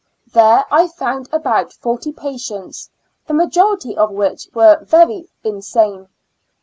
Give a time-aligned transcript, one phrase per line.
[0.33, 2.89] There I found about forty patients,
[3.27, 6.07] the majority of which were very insane.